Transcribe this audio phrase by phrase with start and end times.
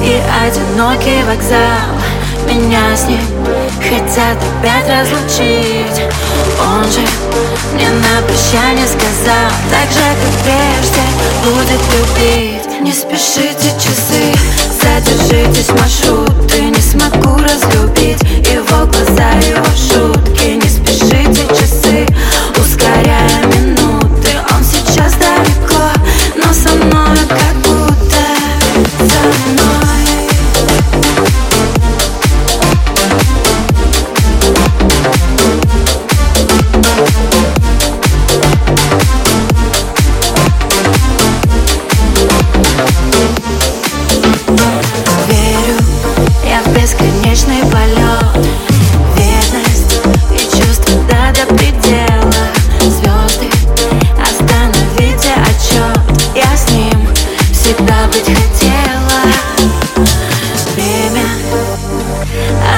[0.00, 1.96] И одинокий вокзал
[2.46, 3.20] Меня с ним
[3.82, 6.02] хотят опять разлучить.
[6.60, 7.00] Он же
[7.74, 11.02] мне на прощание сказал Так же, как прежде,
[11.44, 12.80] будет любить.
[12.80, 14.32] Не спешите часы,
[14.80, 20.27] задержитесь маршруты Не смогу разлюбить его глаза, его шутки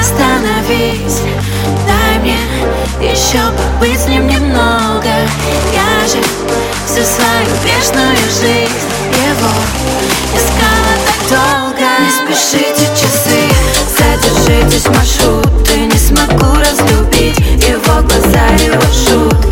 [0.01, 1.21] остановись.
[1.87, 2.37] Дай мне
[3.01, 5.09] еще побыть с ним немного.
[5.73, 6.21] Я же
[6.85, 8.70] всю свою грешную жизнь
[14.67, 17.37] Здесь маршрут, и не смогу разлюбить.
[17.67, 19.50] Его глаза, его шут